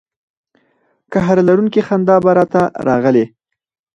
[1.13, 3.25] قهر لرونکې خندا به را ته راغلې.